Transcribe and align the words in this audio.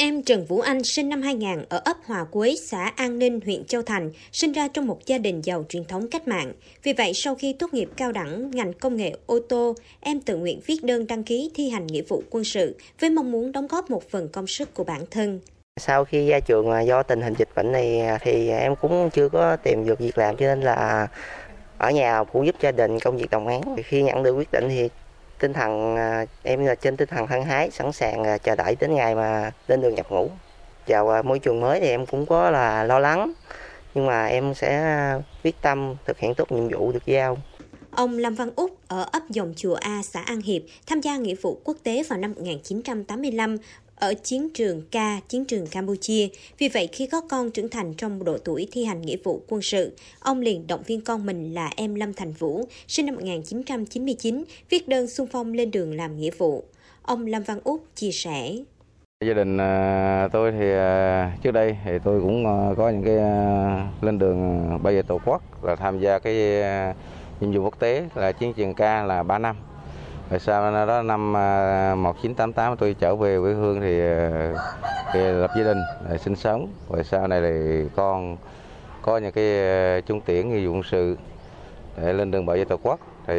Em 0.00 0.22
Trần 0.22 0.44
Vũ 0.44 0.60
Anh 0.60 0.84
sinh 0.84 1.08
năm 1.08 1.22
2000 1.22 1.64
ở 1.68 1.80
ấp 1.84 1.96
Hòa 2.06 2.24
Quế, 2.24 2.54
xã 2.56 2.92
An 2.96 3.18
Ninh, 3.18 3.40
huyện 3.44 3.64
Châu 3.64 3.82
Thành, 3.82 4.10
sinh 4.32 4.52
ra 4.52 4.68
trong 4.68 4.86
một 4.86 5.06
gia 5.06 5.18
đình 5.18 5.40
giàu 5.44 5.64
truyền 5.68 5.84
thống 5.84 6.08
cách 6.10 6.28
mạng. 6.28 6.52
Vì 6.82 6.92
vậy, 6.92 7.12
sau 7.14 7.34
khi 7.34 7.52
tốt 7.52 7.74
nghiệp 7.74 7.88
cao 7.96 8.12
đẳng 8.12 8.50
ngành 8.50 8.72
công 8.72 8.96
nghệ 8.96 9.12
ô 9.26 9.38
tô, 9.48 9.74
em 10.00 10.20
tự 10.20 10.36
nguyện 10.36 10.60
viết 10.66 10.84
đơn 10.84 11.06
đăng 11.06 11.22
ký 11.22 11.50
thi 11.54 11.70
hành 11.70 11.86
nghĩa 11.86 12.02
vụ 12.08 12.22
quân 12.30 12.44
sự 12.44 12.76
với 13.00 13.10
mong 13.10 13.32
muốn 13.32 13.52
đóng 13.52 13.66
góp 13.66 13.90
một 13.90 14.10
phần 14.10 14.28
công 14.28 14.46
sức 14.46 14.74
của 14.74 14.84
bản 14.84 15.00
thân. 15.10 15.40
Sau 15.80 16.04
khi 16.04 16.28
ra 16.28 16.40
trường 16.40 16.86
do 16.86 17.02
tình 17.02 17.20
hình 17.20 17.34
dịch 17.38 17.48
bệnh 17.56 17.72
này 17.72 18.18
thì 18.20 18.48
em 18.48 18.76
cũng 18.76 19.10
chưa 19.12 19.28
có 19.28 19.56
tìm 19.56 19.86
được 19.86 19.98
việc 19.98 20.18
làm 20.18 20.36
cho 20.36 20.46
nên 20.46 20.60
là 20.60 21.08
ở 21.78 21.90
nhà 21.90 22.24
phụ 22.24 22.42
giúp 22.42 22.54
gia 22.60 22.72
đình 22.72 22.98
công 22.98 23.16
việc 23.16 23.30
đồng 23.30 23.46
áng. 23.46 23.76
Khi 23.84 24.02
nhận 24.02 24.22
được 24.22 24.32
quyết 24.32 24.52
định 24.52 24.68
thì 24.68 24.88
tinh 25.38 25.52
thần 25.52 25.96
à, 25.96 26.24
em 26.42 26.66
là 26.66 26.74
trên 26.74 26.96
tinh 26.96 27.08
thần 27.08 27.26
hăng 27.26 27.44
hái, 27.44 27.70
sẵn 27.70 27.92
sàng 27.92 28.24
à, 28.24 28.38
chờ 28.38 28.54
đợi 28.56 28.76
đến 28.80 28.94
ngày 28.94 29.14
mà 29.14 29.50
lên 29.68 29.80
đường 29.80 29.94
nhập 29.94 30.06
ngũ. 30.10 30.30
Vào 30.86 31.08
à, 31.14 31.22
môi 31.22 31.38
trường 31.38 31.60
mới 31.60 31.80
thì 31.80 31.88
em 31.88 32.06
cũng 32.06 32.26
có 32.26 32.50
là 32.50 32.84
lo 32.84 32.98
lắng, 32.98 33.32
nhưng 33.94 34.06
mà 34.06 34.26
em 34.26 34.54
sẽ 34.54 34.94
quyết 35.44 35.62
tâm 35.62 35.94
thực 36.04 36.18
hiện 36.18 36.34
tốt 36.34 36.52
nhiệm 36.52 36.68
vụ 36.68 36.92
được 36.92 37.06
giao. 37.06 37.36
Ông 37.98 38.18
Lâm 38.18 38.34
Văn 38.34 38.50
Úc 38.56 38.88
ở 38.88 39.08
ấp 39.12 39.30
Dòng 39.30 39.52
Chùa 39.56 39.74
A, 39.74 40.02
xã 40.02 40.20
An 40.20 40.40
Hiệp, 40.40 40.62
tham 40.86 41.00
gia 41.00 41.16
nghĩa 41.16 41.34
vụ 41.34 41.60
quốc 41.64 41.76
tế 41.82 42.02
vào 42.08 42.18
năm 42.18 42.32
1985 42.36 43.56
ở 43.94 44.14
chiến 44.22 44.48
trường 44.54 44.82
K, 44.82 44.94
chiến 45.28 45.44
trường 45.44 45.66
Campuchia. 45.66 46.28
Vì 46.58 46.68
vậy, 46.68 46.88
khi 46.92 47.06
có 47.06 47.20
con 47.20 47.50
trưởng 47.50 47.68
thành 47.68 47.94
trong 47.94 48.24
độ 48.24 48.38
tuổi 48.44 48.68
thi 48.72 48.84
hành 48.84 49.02
nghĩa 49.02 49.16
vụ 49.24 49.42
quân 49.48 49.62
sự, 49.62 49.96
ông 50.20 50.40
liền 50.40 50.66
động 50.66 50.82
viên 50.86 51.00
con 51.00 51.26
mình 51.26 51.54
là 51.54 51.70
em 51.76 51.94
Lâm 51.94 52.12
Thành 52.12 52.32
Vũ, 52.32 52.64
sinh 52.88 53.06
năm 53.06 53.14
1999, 53.14 54.44
viết 54.70 54.88
đơn 54.88 55.06
xung 55.06 55.26
phong 55.26 55.52
lên 55.52 55.70
đường 55.70 55.96
làm 55.96 56.16
nghĩa 56.16 56.30
vụ. 56.38 56.64
Ông 57.02 57.26
Lâm 57.26 57.42
Văn 57.42 57.60
Úc 57.64 57.84
chia 57.94 58.10
sẻ. 58.10 58.52
Gia 59.24 59.34
đình 59.34 59.56
à, 59.56 60.28
tôi 60.32 60.52
thì 60.52 60.72
à, 60.72 61.32
trước 61.42 61.50
đây 61.50 61.76
thì 61.84 61.92
tôi 62.04 62.20
cũng 62.20 62.46
à, 62.46 62.74
có 62.76 62.90
những 62.90 63.02
cái 63.02 63.16
lên 64.02 64.18
đường 64.18 64.68
bay 64.82 64.94
về 64.94 65.02
tổ 65.02 65.20
quốc 65.24 65.64
là 65.64 65.76
tham 65.76 66.00
gia 66.00 66.18
cái 66.18 66.62
nhiệm 67.40 67.52
vụ 67.52 67.64
quốc 67.64 67.78
tế 67.78 68.08
là 68.14 68.32
chiến 68.32 68.52
trường 68.52 68.74
ca 68.74 69.02
là 69.02 69.22
3 69.22 69.38
năm. 69.38 69.56
Rồi 70.30 70.40
sau 70.40 70.86
đó 70.86 71.02
năm 71.02 71.36
à, 71.36 71.94
1988 71.94 72.76
tôi 72.76 72.96
trở 73.00 73.16
về 73.16 73.38
quê 73.40 73.54
hương 73.54 73.80
thì, 73.80 74.00
à, 74.00 74.52
thì 75.12 75.20
lập 75.20 75.50
gia 75.56 75.64
đình 75.64 75.78
à, 76.10 76.16
sinh 76.16 76.36
sống. 76.36 76.68
Rồi 76.90 77.04
sau 77.04 77.26
này 77.26 77.40
thì 77.40 77.84
con 77.96 78.36
có 79.02 79.18
những 79.18 79.32
cái 79.32 80.02
trung 80.02 80.20
tiễn 80.20 80.50
nghi 80.50 80.62
dụng 80.62 80.82
sự 80.82 81.16
để 81.96 82.12
lên 82.12 82.30
đường 82.30 82.46
bảo 82.46 82.56
vệ 82.56 82.64
tổ 82.64 82.76
quốc. 82.82 83.00
Thì 83.26 83.34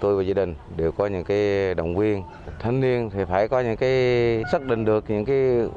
tôi 0.00 0.16
và 0.16 0.22
gia 0.22 0.34
đình 0.34 0.54
đều 0.76 0.92
có 0.92 1.06
những 1.06 1.24
cái 1.24 1.74
động 1.74 1.96
viên. 1.96 2.22
Thanh 2.58 2.80
niên 2.80 3.10
thì 3.10 3.24
phải 3.24 3.48
có 3.48 3.60
những 3.60 3.76
cái 3.76 4.42
xác 4.52 4.62
định 4.62 4.84
được 4.84 5.04
những 5.08 5.24
cái 5.24 5.68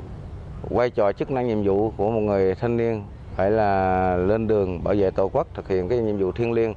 vai 0.69 0.89
trò 0.89 1.11
chức 1.11 1.31
năng 1.31 1.47
nhiệm 1.47 1.63
vụ 1.63 1.93
của 1.97 2.09
một 2.11 2.19
người 2.19 2.55
thanh 2.55 2.77
niên. 2.77 3.03
Phải 3.35 3.51
là 3.51 4.15
lên 4.17 4.47
đường 4.47 4.83
bảo 4.83 4.93
vệ 4.97 5.11
tổ 5.11 5.29
quốc 5.33 5.47
thực 5.53 5.67
hiện 5.67 5.89
cái 5.89 5.99
nhiệm 5.99 6.17
vụ 6.17 6.31
thiêng 6.31 6.53
liêng 6.53 6.73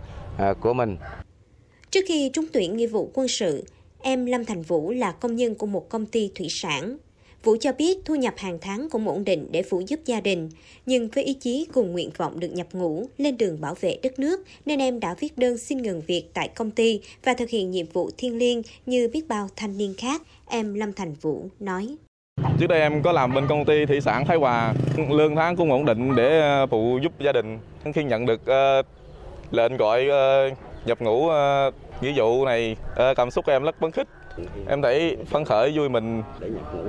của 0.61 0.73
mình 0.73 0.97
Trước 1.91 2.05
khi 2.09 2.31
trúng 2.33 2.47
tuyển 2.53 2.77
nghĩa 2.77 2.87
vụ 2.87 3.11
quân 3.15 3.29
sự, 3.29 3.65
em 4.03 4.27
Lâm 4.27 4.45
Thành 4.45 4.63
Vũ 4.63 4.91
là 4.91 5.13
công 5.13 5.37
nhân 5.37 5.55
của 5.55 5.67
một 5.67 5.89
công 5.89 6.07
ty 6.07 6.31
thủy 6.35 6.47
sản. 6.51 6.97
Vũ 7.45 7.57
cho 7.61 7.73
biết 7.73 7.99
thu 8.05 8.15
nhập 8.15 8.35
hàng 8.37 8.59
tháng 8.61 8.91
cũng 8.91 9.09
ổn 9.09 9.25
định 9.25 9.49
để 9.51 9.63
phụ 9.63 9.83
giúp 9.87 10.01
gia 10.05 10.21
đình, 10.21 10.49
nhưng 10.87 11.09
với 11.09 11.25
ý 11.25 11.35
chí 11.35 11.67
cùng 11.73 11.93
nguyện 11.93 12.11
vọng 12.17 12.41
được 12.41 12.49
nhập 12.49 12.67
ngũ 12.73 13.07
lên 13.19 13.37
đường 13.37 13.61
bảo 13.61 13.75
vệ 13.81 13.99
đất 14.03 14.19
nước 14.19 14.45
nên 14.67 14.79
em 14.79 15.01
đã 15.01 15.15
viết 15.15 15.39
đơn 15.39 15.59
xin 15.59 15.83
ngừng 15.83 16.03
việc 16.07 16.25
tại 16.35 16.49
công 16.49 16.71
ty 16.71 17.01
và 17.25 17.35
thực 17.35 17.51
hiện 17.51 17.71
nhiệm 17.71 17.87
vụ 17.93 18.11
thiêng 18.19 18.39
liêng 18.39 18.63
như 18.87 19.09
biết 19.13 19.29
bao 19.29 19.49
thanh 19.57 19.79
niên 19.79 19.95
khác, 19.99 20.23
em 20.47 20.75
Lâm 20.75 20.93
Thành 20.93 21.15
Vũ 21.21 21.49
nói. 21.61 21.97
Trước 22.59 22.67
đây 22.67 22.81
em 22.81 23.03
có 23.03 23.13
làm 23.13 23.35
bên 23.35 23.47
công 23.49 23.65
ty 23.65 23.87
thủy 23.87 24.01
sản 24.01 24.27
Thái 24.27 24.37
Hòa, 24.37 24.75
lương 25.11 25.37
tháng 25.37 25.57
cũng 25.57 25.71
ổn 25.71 25.85
định 25.85 26.17
để 26.17 26.41
ờ, 26.41 26.67
phụ 26.67 26.99
giúp 27.03 27.13
gia 27.21 27.33
đình. 27.33 27.59
Khi 27.95 28.05
nhận 28.05 28.27
được 28.27 28.41
lên 29.51 29.77
gọi 29.77 30.09
ờ, 30.09 30.51
nhập 30.85 31.01
ngũ 31.01 31.29
ờ, 31.29 31.71
nghĩa 32.01 32.13
vụ 32.17 32.45
này 32.45 32.77
ờ, 32.95 33.15
cảm 33.15 33.31
xúc 33.31 33.47
em 33.47 33.63
rất 33.63 33.75
phấn 33.81 33.91
khích. 33.91 34.09
Em 34.69 34.83
thấy 34.83 35.17
phấn 35.27 35.45
khởi, 35.45 35.73
vui 35.77 35.89
mình 35.89 36.23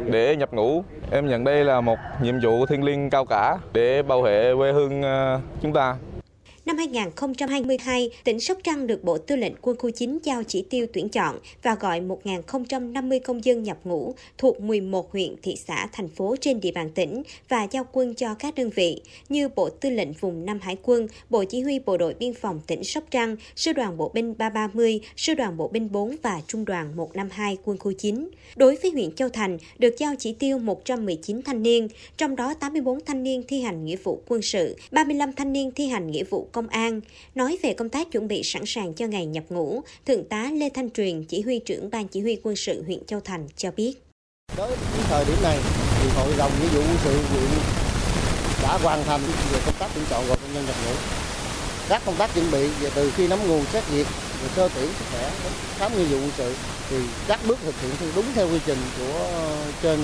để 0.06 0.35
nhập 0.35 0.53
ngũ. 0.53 0.84
Em 1.12 1.28
nhận 1.28 1.44
đây 1.44 1.63
là 1.63 1.81
một 1.81 1.97
nhiệm 2.22 2.40
vụ 2.40 2.66
thiêng 2.66 2.84
liêng 2.84 3.09
cao 3.09 3.25
cả 3.25 3.57
để 3.73 4.01
bảo 4.01 4.22
vệ 4.22 4.53
quê 4.57 4.72
hương 4.72 5.01
chúng 5.62 5.73
ta. 5.73 5.95
Năm 6.67 6.78
2022, 6.78 8.09
tỉnh 8.23 8.39
Sóc 8.39 8.57
Trăng 8.63 8.88
được 8.88 9.03
Bộ 9.03 9.17
Tư 9.17 9.35
lệnh 9.35 9.53
Quân 9.61 9.78
khu 9.78 9.89
9 9.89 10.19
giao 10.23 10.44
chỉ 10.44 10.66
tiêu 10.69 10.85
tuyển 10.94 11.09
chọn 11.09 11.39
và 11.63 11.75
gọi 11.75 12.01
1.050 12.01 13.19
công 13.23 13.45
dân 13.45 13.63
nhập 13.63 13.78
ngũ 13.83 14.13
thuộc 14.38 14.59
11 14.61 15.11
huyện, 15.11 15.35
thị 15.41 15.56
xã, 15.67 15.88
thành 15.91 16.07
phố 16.07 16.35
trên 16.41 16.59
địa 16.59 16.72
bàn 16.72 16.89
tỉnh 16.95 17.23
và 17.50 17.67
giao 17.72 17.85
quân 17.91 18.13
cho 18.13 18.33
các 18.33 18.56
đơn 18.56 18.69
vị 18.69 19.01
như 19.29 19.50
Bộ 19.50 19.69
Tư 19.69 19.89
lệnh 19.89 20.11
Vùng 20.13 20.45
Nam 20.45 20.59
Hải 20.61 20.77
quân, 20.83 21.07
Bộ 21.29 21.44
Chỉ 21.44 21.61
huy 21.61 21.79
Bộ 21.79 21.97
đội 21.97 22.13
Biên 22.13 22.33
phòng 22.33 22.61
tỉnh 22.67 22.83
Sóc 22.83 23.03
Trăng, 23.11 23.35
Sư 23.56 23.73
đoàn 23.73 23.97
Bộ 23.97 24.11
binh 24.13 24.35
330, 24.38 25.00
Sư 25.16 25.33
đoàn 25.33 25.57
Bộ 25.57 25.67
binh 25.67 25.91
4 25.91 26.16
và 26.22 26.41
Trung 26.47 26.66
đoàn 26.66 26.95
152 26.95 27.57
Quân 27.63 27.77
khu 27.77 27.91
9. 27.91 28.29
Đối 28.56 28.75
với 28.75 28.91
huyện 28.91 29.16
Châu 29.16 29.29
Thành, 29.29 29.57
được 29.79 29.95
giao 29.97 30.16
chỉ 30.19 30.33
tiêu 30.33 30.59
119 30.59 31.41
thanh 31.41 31.63
niên, 31.63 31.88
trong 32.17 32.35
đó 32.35 32.53
84 32.53 33.00
thanh 33.06 33.23
niên 33.23 33.44
thi 33.47 33.61
hành 33.61 33.85
nghĩa 33.85 33.95
vụ 33.95 34.22
quân 34.27 34.41
sự, 34.41 34.75
35 34.91 35.33
thanh 35.33 35.53
niên 35.53 35.72
thi 35.72 35.88
hành 35.88 36.11
nghĩa 36.11 36.23
vụ 36.23 36.47
công 36.57 36.68
an. 36.68 37.01
Nói 37.35 37.57
về 37.63 37.73
công 37.73 37.90
tác 37.90 38.12
chuẩn 38.12 38.28
bị 38.28 38.41
sẵn 38.44 38.63
sàng 38.66 38.94
cho 38.94 39.07
ngày 39.07 39.25
nhập 39.25 39.44
ngũ, 39.50 39.81
Thượng 40.06 40.23
tá 40.23 40.50
Lê 40.53 40.69
Thanh 40.69 40.90
Truyền, 40.90 41.23
chỉ 41.23 41.41
huy 41.41 41.59
trưởng 41.59 41.90
Ban 41.90 42.07
Chỉ 42.07 42.22
huy 42.22 42.40
quân 42.44 42.56
sự 42.56 42.84
huyện 42.84 43.06
Châu 43.06 43.19
Thành 43.19 43.47
cho 43.57 43.72
biết. 43.72 43.94
Tới 44.56 44.72
thời 45.09 45.25
điểm 45.25 45.35
này, 45.44 45.57
thì 46.01 46.09
Hội 46.16 46.34
đồng 46.38 46.51
nghĩa 46.62 46.68
vụ 46.68 46.79
quân 46.79 46.97
sự 47.03 47.12
huyện 47.12 47.50
đã 48.63 48.78
hoàn 48.84 49.03
thành 49.03 49.22
về 49.51 49.59
công 49.66 49.75
tác 49.79 49.88
tuyển 49.95 50.06
chọn 50.09 50.23
và 50.28 50.35
công 50.35 50.53
nhân 50.53 50.66
nhập 50.66 50.75
ngũ. 50.85 50.94
Các 51.90 52.01
công 52.06 52.16
tác 52.16 52.35
chuẩn 52.35 52.51
bị 52.51 52.68
về 52.81 52.89
từ 52.95 53.12
khi 53.16 53.28
nắm 53.28 53.39
nguồn 53.47 53.66
xét 53.66 53.84
duyệt, 53.91 54.07
rồi 54.42 54.50
sơ 54.56 54.70
tuyển 54.75 54.90
sức 55.00 55.06
khỏe, 55.12 55.31
khám 55.78 55.98
nghĩa 55.98 56.03
vụ 56.03 56.18
quân 56.18 56.31
sự. 56.38 56.53
Thì 56.90 56.98
các 57.28 57.40
bước 57.48 57.58
thực 57.64 57.75
hiện 57.81 58.12
đúng 58.16 58.25
theo 58.36 58.48
quy 58.48 58.59
trình 58.66 58.78
của 59.00 59.28
trên 59.81 60.00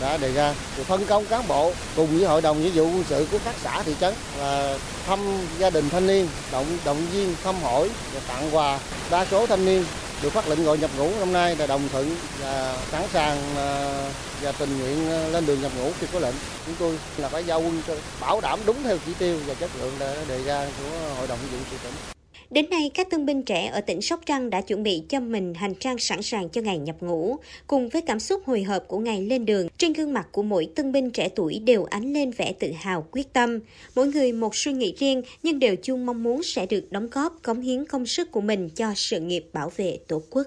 đã 0.00 0.16
đề 0.16 0.32
ra. 0.32 0.54
Thì 0.76 0.82
phân 0.82 1.06
công 1.06 1.26
cán 1.26 1.48
bộ 1.48 1.72
cùng 1.96 2.18
với 2.18 2.26
hội 2.26 2.42
đồng 2.42 2.62
nghĩa 2.62 2.70
vụ 2.70 2.84
quân 2.84 3.04
sự 3.08 3.26
của 3.32 3.38
các 3.44 3.54
xã 3.64 3.82
thị 3.82 3.94
trấn 4.00 4.14
và 4.38 4.78
thăm 5.06 5.18
gia 5.58 5.70
đình 5.70 5.90
thanh 5.90 6.06
niên 6.06 6.28
động 6.52 6.66
động 6.84 7.06
viên 7.12 7.34
thăm 7.44 7.62
hỏi 7.62 7.90
và 8.14 8.20
tặng 8.28 8.56
quà 8.56 8.78
đa 9.10 9.26
số 9.30 9.46
thanh 9.46 9.64
niên 9.64 9.84
được 10.22 10.32
phát 10.32 10.48
lệnh 10.48 10.64
gọi 10.64 10.78
nhập 10.78 10.90
ngũ. 10.98 11.10
Năm 11.18 11.32
nay 11.32 11.56
là 11.56 11.66
đồng 11.66 11.88
thuận 11.92 12.16
và 12.40 12.76
sẵn 12.92 13.02
sàng 13.12 13.56
à, 13.56 13.98
và 14.42 14.52
tình 14.52 14.78
nguyện 14.78 15.10
à, 15.10 15.28
lên 15.28 15.46
đường 15.46 15.62
nhập 15.62 15.72
ngũ 15.78 15.90
khi 16.00 16.06
có 16.12 16.18
lệnh. 16.18 16.34
Chúng 16.66 16.74
tôi 16.78 16.98
là 17.16 17.28
phải 17.28 17.44
giao 17.44 17.60
quân 17.60 17.82
cho 17.86 17.94
bảo 18.20 18.40
đảm 18.40 18.60
đúng 18.66 18.82
theo 18.82 18.98
chỉ 19.06 19.12
tiêu 19.18 19.38
và 19.46 19.54
chất 19.54 19.70
lượng 19.80 19.92
đã 19.98 20.14
đề 20.28 20.42
ra 20.42 20.66
của 20.78 21.14
hội 21.18 21.28
đồng 21.28 21.38
nghĩa 21.42 21.58
vụ 21.58 21.76
tỉnh. 21.82 22.21
Đến 22.52 22.70
nay, 22.70 22.90
các 22.94 23.10
tân 23.10 23.26
binh 23.26 23.42
trẻ 23.42 23.66
ở 23.66 23.80
tỉnh 23.80 24.02
Sóc 24.02 24.20
Trăng 24.26 24.50
đã 24.50 24.60
chuẩn 24.60 24.82
bị 24.82 25.02
cho 25.08 25.20
mình 25.20 25.54
hành 25.54 25.74
trang 25.74 25.98
sẵn 25.98 26.22
sàng 26.22 26.48
cho 26.48 26.60
ngày 26.60 26.78
nhập 26.78 26.96
ngũ. 27.00 27.36
Cùng 27.66 27.88
với 27.88 28.02
cảm 28.02 28.20
xúc 28.20 28.42
hồi 28.46 28.62
hộp 28.62 28.88
của 28.88 28.98
ngày 28.98 29.22
lên 29.22 29.46
đường, 29.46 29.68
trên 29.78 29.92
gương 29.92 30.12
mặt 30.12 30.28
của 30.32 30.42
mỗi 30.42 30.68
tân 30.74 30.92
binh 30.92 31.10
trẻ 31.10 31.28
tuổi 31.28 31.58
đều 31.58 31.84
ánh 31.84 32.12
lên 32.12 32.30
vẻ 32.30 32.52
tự 32.52 32.72
hào 32.72 33.06
quyết 33.10 33.32
tâm. 33.32 33.58
Mỗi 33.94 34.06
người 34.06 34.32
một 34.32 34.56
suy 34.56 34.72
nghĩ 34.72 34.94
riêng 34.98 35.22
nhưng 35.42 35.58
đều 35.58 35.76
chung 35.76 36.06
mong 36.06 36.22
muốn 36.22 36.42
sẽ 36.42 36.66
được 36.66 36.92
đóng 36.92 37.08
góp, 37.12 37.42
cống 37.42 37.60
hiến 37.60 37.84
công 37.84 38.06
sức 38.06 38.30
của 38.30 38.40
mình 38.40 38.68
cho 38.68 38.92
sự 38.96 39.20
nghiệp 39.20 39.44
bảo 39.52 39.72
vệ 39.76 39.98
Tổ 40.08 40.22
quốc. 40.30 40.46